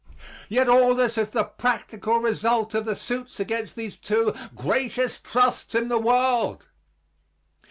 Yet 0.49 0.67
all 0.67 0.95
this 0.95 1.15
is 1.19 1.29
the 1.29 1.43
practical 1.43 2.17
result 2.17 2.73
of 2.73 2.85
the 2.85 2.95
suits 2.95 3.39
against 3.39 3.75
these 3.75 3.99
two 3.99 4.33
greatest 4.55 5.23
trusts 5.23 5.75
in 5.75 5.89
the 5.89 5.99
world. 5.99 6.65